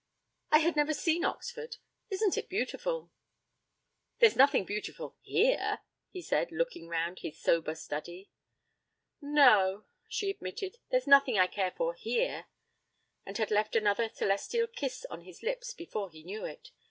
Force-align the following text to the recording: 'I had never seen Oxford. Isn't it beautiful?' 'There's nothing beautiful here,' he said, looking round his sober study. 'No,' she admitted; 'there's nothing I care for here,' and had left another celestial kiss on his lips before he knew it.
'I 0.49 0.57
had 0.61 0.75
never 0.75 0.95
seen 0.95 1.23
Oxford. 1.23 1.77
Isn't 2.09 2.35
it 2.35 2.49
beautiful?' 2.49 3.11
'There's 4.17 4.35
nothing 4.35 4.65
beautiful 4.65 5.15
here,' 5.21 5.81
he 6.09 6.23
said, 6.23 6.51
looking 6.51 6.87
round 6.87 7.19
his 7.19 7.39
sober 7.39 7.75
study. 7.75 8.31
'No,' 9.21 9.85
she 10.07 10.31
admitted; 10.31 10.79
'there's 10.89 11.05
nothing 11.05 11.37
I 11.37 11.45
care 11.45 11.75
for 11.77 11.93
here,' 11.93 12.47
and 13.27 13.37
had 13.37 13.51
left 13.51 13.75
another 13.75 14.09
celestial 14.09 14.65
kiss 14.65 15.05
on 15.11 15.21
his 15.21 15.43
lips 15.43 15.71
before 15.71 16.09
he 16.09 16.23
knew 16.23 16.45
it. 16.45 16.71